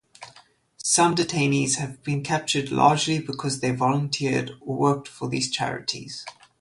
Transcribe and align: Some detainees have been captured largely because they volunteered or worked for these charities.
Some 0.77 1.13
detainees 1.13 1.75
have 1.75 2.01
been 2.01 2.23
captured 2.23 2.71
largely 2.71 3.19
because 3.19 3.59
they 3.59 3.69
volunteered 3.69 4.53
or 4.59 4.75
worked 4.75 5.07
for 5.07 5.29
these 5.29 5.51
charities. 5.51 6.25